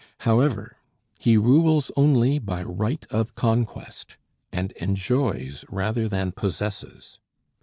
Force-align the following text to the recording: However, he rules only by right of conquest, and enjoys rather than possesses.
However, 0.21 0.77
he 1.19 1.37
rules 1.37 1.91
only 1.95 2.39
by 2.39 2.63
right 2.63 3.05
of 3.11 3.35
conquest, 3.35 4.17
and 4.51 4.71
enjoys 4.77 5.63
rather 5.69 6.07
than 6.09 6.31
possesses. 6.31 7.19